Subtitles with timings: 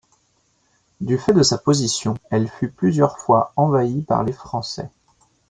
[0.99, 4.89] Du fait de sa position, elle fut plusieurs fois envahie par les Français.